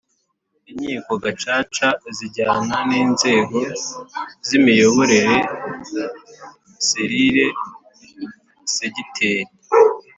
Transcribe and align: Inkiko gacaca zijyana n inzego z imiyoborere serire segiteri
Inkiko 0.69 1.13
gacaca 1.23 1.87
zijyana 2.15 2.77
n 2.89 2.91
inzego 3.03 3.59
z 4.47 4.49
imiyoborere 4.57 5.35
serire 6.87 7.47
segiteri 8.75 9.49